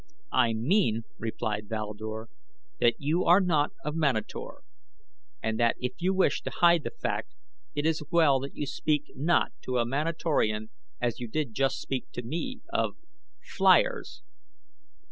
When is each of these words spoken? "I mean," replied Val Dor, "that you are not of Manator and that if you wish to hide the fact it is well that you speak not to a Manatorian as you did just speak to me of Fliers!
"I 0.33 0.53
mean," 0.55 1.03
replied 1.19 1.69
Val 1.69 1.93
Dor, 1.93 2.27
"that 2.79 2.95
you 2.97 3.23
are 3.25 3.39
not 3.39 3.69
of 3.85 3.93
Manator 3.95 4.63
and 5.43 5.59
that 5.59 5.75
if 5.79 5.91
you 5.99 6.11
wish 6.11 6.41
to 6.41 6.49
hide 6.49 6.83
the 6.83 6.89
fact 6.89 7.35
it 7.75 7.85
is 7.85 8.01
well 8.09 8.39
that 8.39 8.55
you 8.55 8.65
speak 8.65 9.11
not 9.15 9.51
to 9.61 9.77
a 9.77 9.85
Manatorian 9.85 10.71
as 10.99 11.19
you 11.19 11.27
did 11.27 11.53
just 11.53 11.79
speak 11.79 12.11
to 12.13 12.23
me 12.23 12.61
of 12.73 12.95
Fliers! 13.43 14.23